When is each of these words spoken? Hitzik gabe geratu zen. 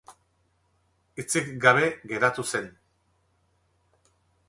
Hitzik 1.23 1.53
gabe 1.67 1.91
geratu 2.15 2.49
zen. 2.55 2.69